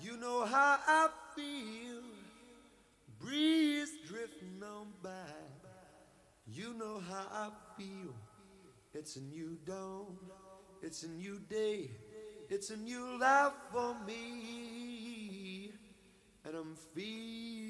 You 0.00 0.16
know 0.16 0.44
how 0.44 0.78
I 0.86 1.08
feel. 1.36 2.02
Breeze 3.20 3.92
drifting 4.08 4.62
on 4.62 4.88
by. 5.02 5.10
You 6.46 6.74
know 6.74 7.00
how 7.08 7.26
I 7.32 7.50
feel. 7.76 8.14
It's 8.94 9.16
a 9.16 9.20
new 9.20 9.58
dawn. 9.64 10.16
It's 10.82 11.02
a 11.04 11.08
new 11.08 11.38
day. 11.48 11.90
It's 12.48 12.70
a 12.70 12.76
new 12.76 13.18
life 13.20 13.52
for 13.72 13.94
me. 14.06 15.72
And 16.44 16.56
I'm 16.56 16.76
feeling 16.94 17.69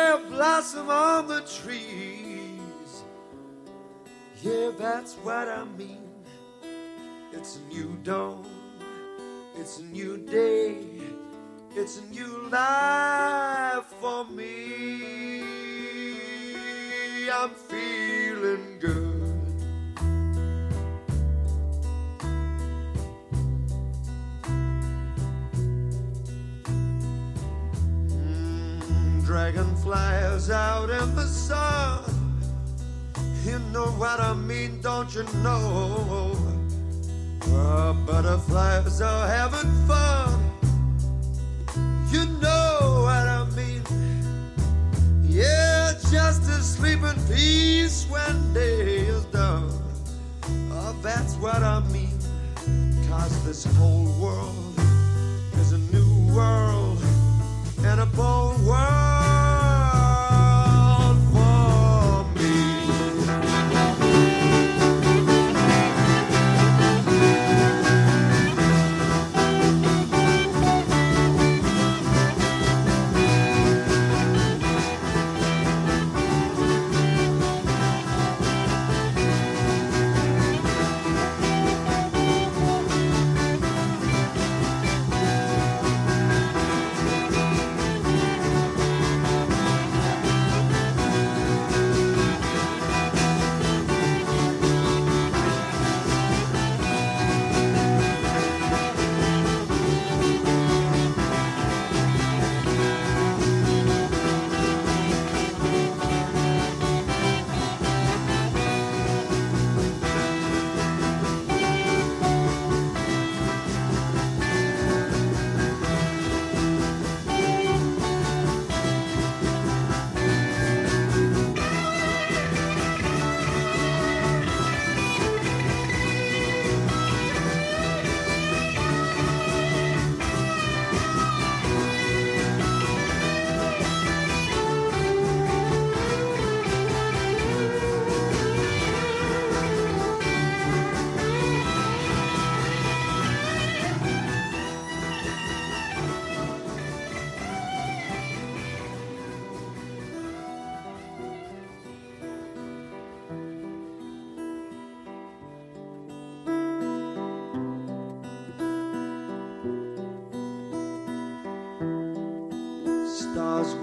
blossom 0.41 0.89
on 0.89 1.27
the 1.27 1.41
trees. 1.41 3.03
Yeah, 4.41 4.71
that's 4.75 5.13
what 5.17 5.47
I 5.47 5.65
mean. 5.77 6.09
It's 7.31 7.57
a 7.57 7.61
new 7.71 7.95
dawn. 8.01 8.43
It's 9.55 9.77
a 9.77 9.83
new 9.83 10.17
day. 10.17 10.77
It's 11.75 11.99
a 11.99 12.05
new 12.05 12.49
life 12.49 13.85
for 14.01 14.25
me. 14.25 15.43
I'm 17.31 17.51
feeling 17.51 18.00
out 30.81 30.89
in 30.89 31.15
the 31.15 31.27
sun. 31.27 32.03
You 33.45 33.59
know 33.73 33.87
what 34.01 34.19
I 34.19 34.33
mean, 34.33 34.81
don't 34.81 35.13
you 35.13 35.23
know? 35.43 36.35
Uh, 37.53 37.93
butterflies 37.93 39.01
are 39.01 39.27
having 39.27 39.71
fun. 39.87 40.39
You 42.11 42.25
know 42.39 43.03
what 43.05 43.27
I 43.27 43.45
mean. 43.55 43.83
Yeah, 45.23 45.93
just 46.11 46.43
to 46.43 46.61
sleep 46.61 46.99
in 47.03 47.15
peace 47.27 48.07
when 48.09 48.53
day 48.53 48.97
is 49.15 49.25
done. 49.25 49.69
Uh, 50.71 50.93
that's 51.01 51.35
what 51.35 51.61
I 51.63 51.79
mean. 51.91 52.17
Cause 53.07 53.45
this 53.45 53.65
whole 53.77 54.11
world 54.19 54.73
is 55.59 55.73
a 55.73 55.77
new 55.93 56.35
world 56.35 56.80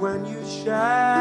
when 0.00 0.24
you 0.26 0.44
shine, 0.46 1.17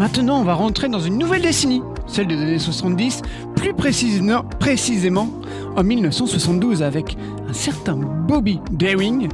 maintenant, 0.00 0.40
on 0.40 0.44
va 0.44 0.54
rentrer 0.54 0.88
dans 0.88 0.98
une 0.98 1.18
nouvelle 1.18 1.42
décennie, 1.42 1.82
celle 2.06 2.26
des 2.26 2.40
années 2.40 2.58
70, 2.58 3.20
plus 3.54 3.74
précisement, 3.74 4.42
précisément 4.58 5.28
en 5.76 5.84
1972 5.84 6.82
avec 6.82 7.18
un 7.46 7.52
certain 7.52 7.96
Bobby 7.96 8.60
Daring, 8.72 9.28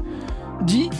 dit 0.62 0.90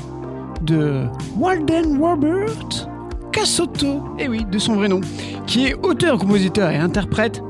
de 0.63 1.03
Walden 1.37 2.01
Robert 2.01 2.89
Casotto, 3.33 4.05
et 4.21 4.29
oui, 4.29 4.45
de 4.45 4.57
son 4.61 4.77
vrai 4.77 4.87
nom, 4.87 5.01
qui 5.49 5.67
est 5.67 5.75
auteur, 5.85 6.19
compositeur 6.19 6.71
et 6.71 6.77
interprète, 6.77 7.43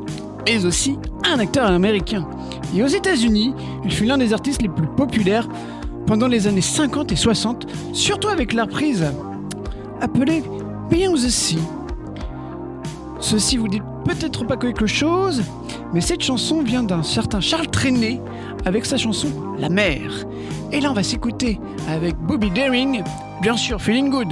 mais 0.46 0.64
aussi 0.64 0.98
un 1.30 1.38
acteur 1.38 1.66
américain. 1.66 2.26
Et 2.74 2.82
aux 2.82 2.86
États-Unis, 2.86 3.52
il 3.84 3.92
fut 3.92 4.06
l'un 4.06 4.16
des 4.16 4.32
artistes 4.32 4.62
les 4.62 4.70
plus 4.70 4.88
populaires 4.96 5.46
pendant 6.06 6.28
les 6.28 6.46
années 6.46 6.62
50 6.62 7.12
et 7.12 7.16
60, 7.16 7.66
surtout 7.92 8.28
avec 8.28 8.54
la 8.54 8.64
reprise 8.64 9.04
appelée 10.00 10.42
Beyond 10.88 11.12
the 11.12 11.28
Sea. 11.28 11.58
Ceci 13.28 13.56
vous 13.56 13.66
dit 13.66 13.82
peut-être 14.04 14.44
pas 14.44 14.56
quelque 14.56 14.86
chose, 14.86 15.42
mais 15.92 16.00
cette 16.00 16.22
chanson 16.22 16.62
vient 16.62 16.84
d'un 16.84 17.02
certain 17.02 17.40
Charles 17.40 17.66
Trenet 17.66 18.20
avec 18.64 18.86
sa 18.86 18.96
chanson 18.96 19.26
La 19.58 19.68
mer. 19.68 19.98
Et 20.70 20.78
là, 20.78 20.92
on 20.92 20.94
va 20.94 21.02
s'écouter 21.02 21.58
avec 21.88 22.14
Bobby 22.14 22.50
Daring, 22.50 23.02
bien 23.42 23.56
sûr, 23.56 23.82
Feeling 23.82 24.10
Good. 24.10 24.28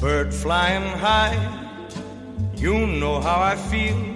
Bird 0.00 0.32
flying 0.32 0.84
high, 0.96 1.36
you 2.56 2.86
know 2.86 3.20
how 3.20 3.42
I 3.42 3.56
feel. 3.56 4.09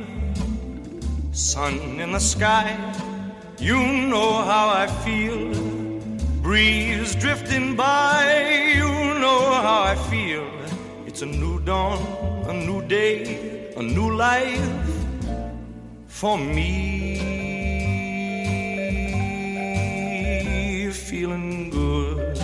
Sun 1.35 1.99
in 1.99 2.13
the 2.13 2.21
sky, 2.21 2.79
you 3.59 3.77
know 3.77 4.35
how 4.43 4.69
I 4.69 4.87
feel. 5.05 5.53
Breeze 6.41 7.17
drifting 7.17 7.75
by, 7.75 8.73
you 8.77 8.89
know 9.19 9.51
how 9.51 9.83
I 9.83 9.97
feel. 10.09 10.49
It's 11.07 11.23
a 11.23 11.27
new 11.27 11.59
dawn, 11.59 11.99
a 12.49 12.53
new 12.53 12.87
day, 12.87 13.75
a 13.77 13.83
new 13.83 14.15
life 14.15 14.71
for 16.07 16.39
me. 16.39 17.19
Feeling 20.93 21.71
good. 21.71 22.39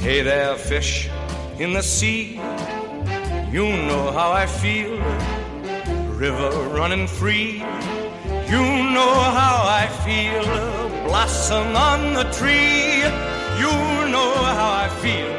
Hey 0.00 0.22
there, 0.22 0.54
fish 0.54 1.10
in 1.58 1.72
the 1.72 1.82
sea. 1.82 2.40
You 3.52 3.66
know 3.66 4.12
how 4.12 4.30
I 4.30 4.46
feel. 4.46 4.96
River 6.14 6.50
running 6.68 7.08
free. 7.08 7.54
You 8.46 8.62
know 8.94 9.14
how 9.40 9.56
I 9.66 9.88
feel. 10.04 10.44
Blossom 11.08 11.74
on 11.74 12.14
the 12.14 12.30
tree. 12.30 13.02
You 13.58 13.74
know 14.14 14.32
how 14.58 14.86
I 14.86 14.88
feel. 15.02 15.32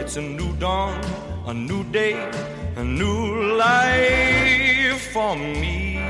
It's 0.00 0.16
a 0.16 0.22
new 0.22 0.56
dawn, 0.56 1.04
a 1.44 1.52
new 1.52 1.84
day, 1.84 2.14
a 2.76 2.82
new 2.82 3.52
life 3.58 5.12
for 5.12 5.36
me. 5.36 6.00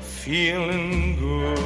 Feeling 0.00 1.16
good. 1.20 1.65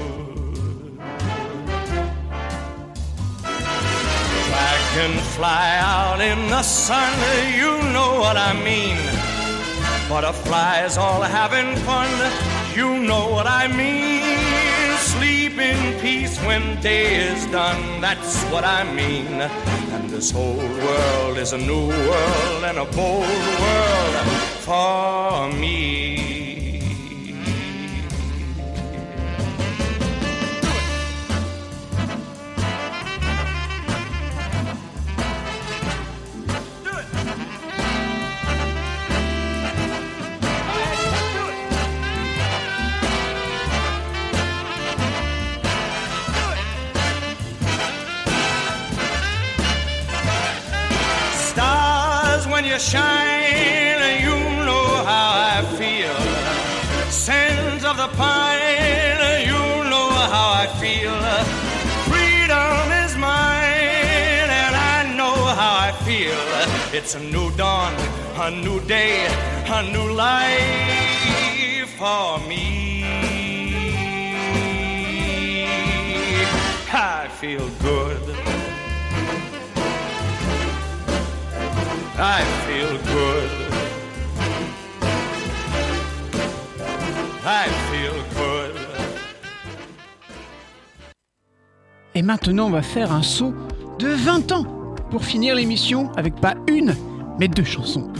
Dragonfly 4.93 5.47
out 5.47 6.21
in 6.21 6.51
the 6.51 6.63
sun, 6.63 7.13
you 7.55 7.81
know 7.93 8.19
what 8.19 8.37
I 8.37 8.53
mean. 8.65 8.97
Butterflies 10.09 10.99
all 10.99 11.23
having 11.23 11.77
fun. 11.85 12.11
You 12.75 12.99
know 12.99 13.29
what 13.31 13.47
I 13.47 13.69
mean. 13.69 14.99
Sleep 14.99 15.59
in 15.59 16.01
peace 16.01 16.37
when 16.41 16.81
day 16.81 17.31
is 17.31 17.47
done. 17.47 18.01
That's 18.01 18.43
what 18.51 18.65
I 18.65 18.83
mean. 18.93 19.41
And 19.95 20.11
this 20.11 20.33
whole 20.33 20.57
world 20.57 21.39
is 21.39 21.53
a 21.53 21.59
new 21.59 21.87
world 21.87 22.65
and 22.65 22.79
a 22.79 22.85
bold 22.87 23.29
world 23.63 24.17
for 24.67 25.53
me. 25.53 26.40
Shine, 52.81 54.23
you 54.25 54.37
know 54.65 54.87
how 55.05 55.29
I 55.55 55.61
feel. 55.79 56.17
Sands 57.11 57.85
of 57.85 57.97
the 57.99 58.09
pine, 58.17 59.21
you 59.51 59.63
know 59.93 60.09
how 60.33 60.49
I 60.65 60.67
feel. 60.81 61.15
Freedom 62.11 62.91
is 63.05 63.13
mine, 63.17 64.49
and 64.65 64.75
I 64.97 65.15
know 65.19 65.37
how 65.61 65.75
I 65.89 65.93
feel. 66.09 66.41
It's 66.99 67.15
a 67.15 67.21
new 67.21 67.51
dawn, 67.57 67.95
a 68.37 68.51
new 68.51 68.81
day, 68.87 69.29
a 69.79 69.83
new 69.93 70.09
life 70.15 71.91
for 71.99 72.39
me. 72.49 73.05
I 76.93 77.29
feel 77.41 77.69
good. 77.83 78.00
I 82.23 82.43
feel 82.67 82.99
good. 83.15 83.51
I 87.47 87.67
feel 87.91 88.13
good. 88.37 88.77
Et 92.15 92.21
maintenant, 92.21 92.67
on 92.67 92.71
va 92.71 92.83
faire 92.83 93.11
un 93.11 93.23
saut 93.23 93.55
de 93.99 94.09
20 94.09 94.53
ans 94.53 94.67
pour 95.11 95.25
finir 95.25 95.55
l'émission 95.55 96.13
avec 96.19 96.35
pas 96.35 96.57
une, 96.69 96.95
mais 97.39 97.49
deux 97.49 97.65
chansons. 97.65 98.11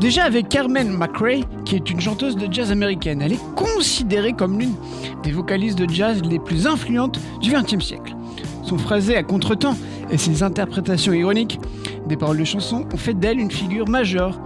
Déjà 0.00 0.24
avec 0.24 0.48
Carmen 0.48 0.90
McRae, 0.90 1.46
qui 1.64 1.76
est 1.76 1.88
une 1.88 2.00
chanteuse 2.00 2.34
de 2.34 2.52
jazz 2.52 2.72
américaine. 2.72 3.22
Elle 3.22 3.34
est 3.34 3.54
considérée 3.54 4.32
comme 4.32 4.58
l'une 4.58 4.74
des 5.22 5.30
vocalistes 5.30 5.78
de 5.78 5.88
jazz 5.88 6.20
les 6.24 6.40
plus 6.40 6.66
influentes 6.66 7.20
du 7.40 7.52
XXe 7.52 7.84
siècle. 7.84 8.16
Son 8.64 8.78
phrasé 8.78 9.14
à 9.14 9.22
contretemps 9.22 9.76
et 10.10 10.18
ses 10.18 10.42
interprétations 10.42 11.12
ironiques 11.12 11.60
des 12.06 12.16
paroles 12.16 12.38
de 12.38 12.44
chansons 12.44 12.86
ont 12.92 12.96
fait 12.96 13.14
d'elle 13.14 13.38
une 13.38 13.50
figure 13.50 13.88
majeure 13.88 14.38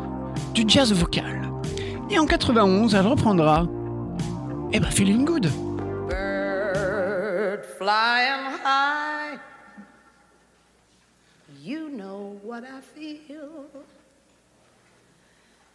du 0.54 0.64
jazz 0.66 0.92
vocal. 0.92 1.50
Et 2.10 2.18
en 2.18 2.26
91, 2.26 2.94
elle 2.94 3.06
reprendra 3.06 3.66
Eh 4.72 4.80
ben 4.80 4.90
Feeling 4.90 5.24
Good. 5.24 5.50
Bird 6.08 7.64
flying 7.78 8.58
high, 8.64 9.38
you 11.62 11.88
know 11.90 12.38
what 12.44 12.62
I 12.62 12.80
feel. 12.80 13.66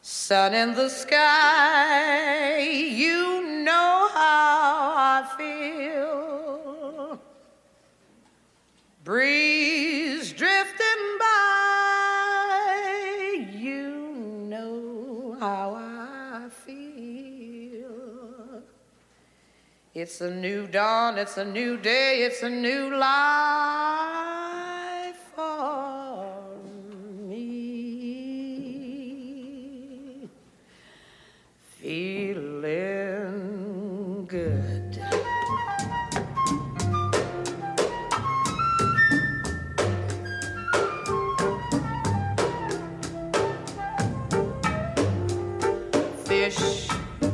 Sun 0.01 0.53
in 0.53 0.73
the 0.73 0.89
sky, 0.89 2.59
you 2.59 3.41
know 3.63 4.09
how 4.13 4.93
I 4.95 5.23
feel. 5.37 7.19
Breeze 9.03 10.33
drifting 10.33 11.17
by, 11.19 11.52
It's 19.95 20.21
a 20.21 20.31
new 20.31 20.65
dawn, 20.65 21.19
it's 21.19 21.37
a 21.37 21.45
new 21.45 21.77
day, 21.77 22.23
it's 22.23 22.41
a 22.41 22.49
new 22.49 22.97
life 22.97 23.13
for 25.35 26.57
me. 27.27 27.77
Feeling 31.77 32.65
good. 34.25 34.99
Fish 46.25 46.89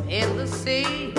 in 0.10 0.36
the 0.36 0.46
sea. 0.46 1.19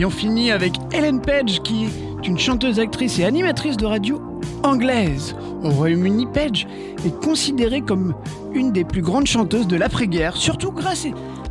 Et 0.00 0.04
on 0.06 0.10
finit 0.10 0.50
avec 0.50 0.76
Ellen 0.92 1.20
Page, 1.20 1.60
qui 1.62 1.84
est 1.84 2.26
une 2.26 2.38
chanteuse, 2.38 2.80
actrice 2.80 3.18
et 3.18 3.24
animatrice 3.26 3.76
de 3.76 3.84
radio 3.84 4.22
anglaise. 4.62 5.36
Au 5.62 5.68
Royaume-Uni, 5.68 6.26
Page 6.32 6.66
est 7.04 7.22
considérée 7.22 7.82
comme 7.82 8.14
une 8.54 8.72
des 8.72 8.84
plus 8.84 9.02
grandes 9.02 9.26
chanteuses 9.26 9.66
de 9.66 9.76
l'après-guerre, 9.76 10.38
surtout 10.38 10.72
grâce 10.72 11.06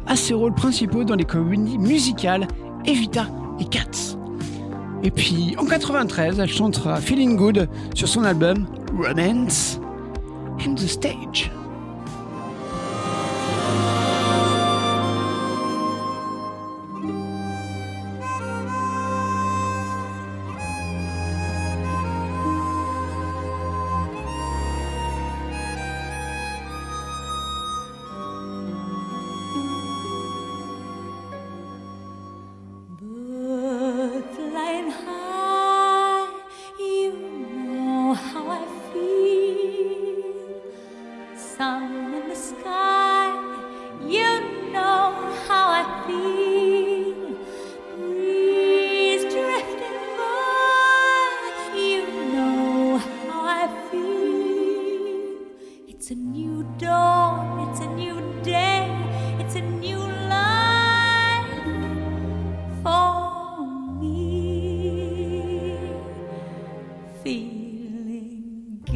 à 0.07 0.15
ses 0.15 0.33
rôles 0.33 0.55
principaux 0.55 1.03
dans 1.03 1.13
les 1.13 1.25
comédies 1.25 1.77
musicales 1.77 2.47
Evita 2.87 3.27
et 3.59 3.65
Cats. 3.65 4.17
Et 5.03 5.11
puis 5.11 5.55
en 5.59 5.65
93, 5.65 6.39
elle 6.39 6.49
chantera 6.49 6.99
Feeling 6.99 7.35
Good 7.35 7.69
sur 7.93 8.07
son 8.07 8.23
album 8.23 8.65
Romance 8.97 9.79
and 10.65 10.73
the 10.73 10.87
Stage. 10.87 11.51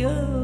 you. 0.04 0.43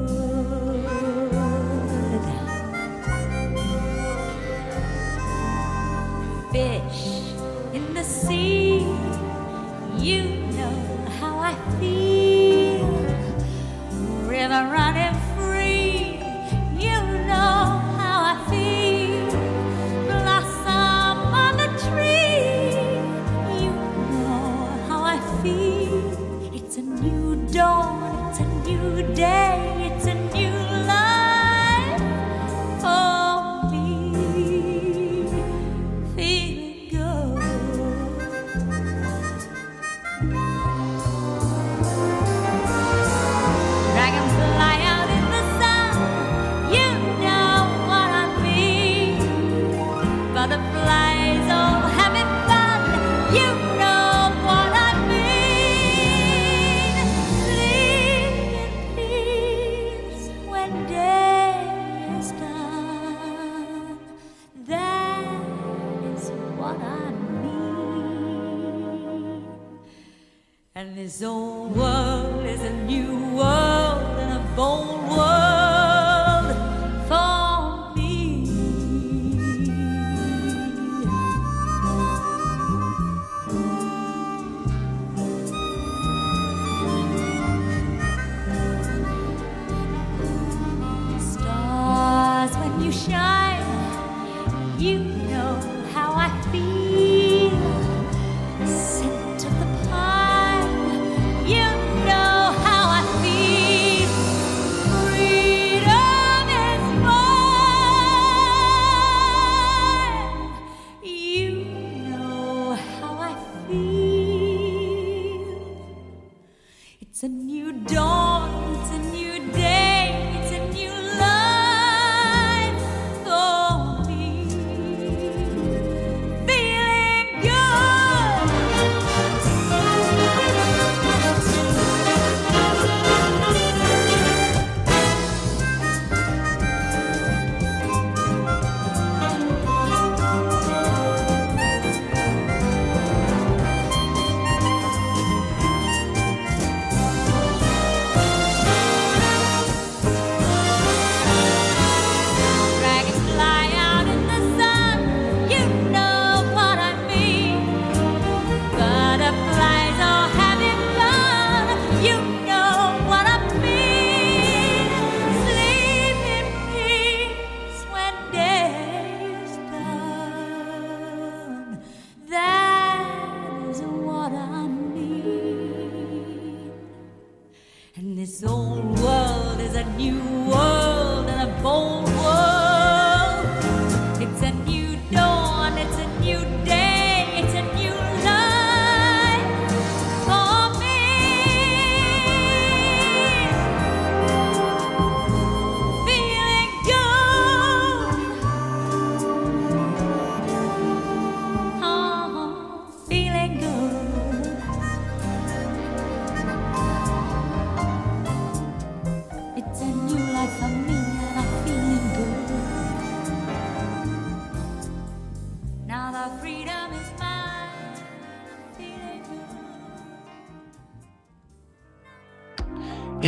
maison. 71.19 71.48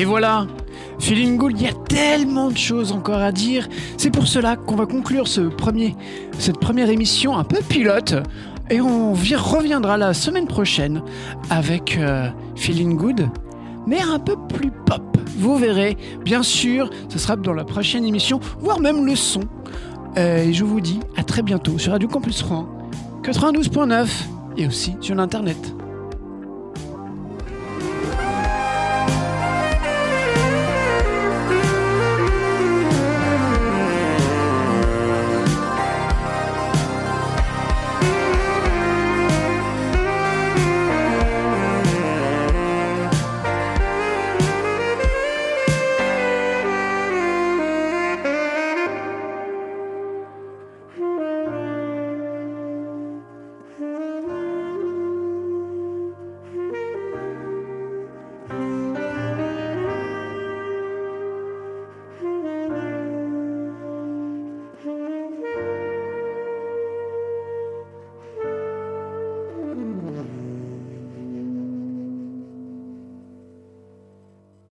Et 0.02 0.06
voilà 0.06 0.48
Feeling 0.98 1.38
Good, 1.38 1.54
il 1.58 1.62
y 1.62 1.68
a 1.68 1.74
tellement 1.74 2.50
de 2.50 2.58
choses 2.58 2.92
encore 2.92 3.20
à 3.20 3.32
dire. 3.32 3.70
C'est 3.98 4.10
pour 4.10 4.26
cela 4.26 4.56
qu'on 4.56 4.76
va 4.76 4.88
conclure 4.88 5.28
cette 5.28 6.60
première 6.60 6.90
émission 6.90 7.38
un 7.38 7.44
peu 7.44 7.60
pilote. 7.62 8.16
Et 8.72 8.82
on 8.82 9.14
reviendra 9.14 9.98
la 9.98 10.16
semaine 10.16 10.48
prochaine 10.48 11.04
avec 11.52 12.00
euh, 12.00 12.32
Feeling 12.56 12.98
Good, 12.98 13.30
mais 13.86 14.02
un 14.02 14.18
peu 14.18 14.38
plus 14.50 14.72
pop. 14.72 15.04
Vous 15.38 15.56
verrez, 15.58 15.98
bien 16.26 16.42
sûr, 16.42 16.90
ce 17.08 17.20
sera 17.20 17.36
dans 17.36 17.54
la 17.54 17.64
prochaine 17.64 18.04
émission, 18.04 18.40
voire 18.60 18.80
même 18.80 19.06
le 19.06 19.16
son. 19.16 19.42
Euh, 20.18 20.46
et 20.46 20.52
je 20.54 20.64
vous 20.64 20.82
dis 20.82 21.00
à 21.16 21.24
très 21.24 21.44
bientôt 21.44 21.78
sur 21.78 21.92
Radio 21.92 22.10
Campus 22.10 22.42
Rouen 22.42 22.68
92.9 23.22 24.08
et 24.58 24.66
aussi 24.66 24.96
sur 25.00 25.14
l'internet. 25.14 25.76